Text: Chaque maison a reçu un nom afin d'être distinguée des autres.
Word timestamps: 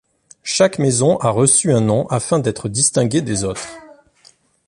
Chaque 0.41 0.79
maison 0.79 1.17
a 1.19 1.29
reçu 1.29 1.71
un 1.71 1.79
nom 1.81 2.07
afin 2.07 2.39
d'être 2.39 2.69
distinguée 2.69 3.21
des 3.21 3.43
autres. 3.43 3.67